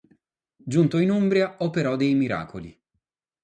[0.57, 2.75] Giunto in Umbria, operò dei miracoli.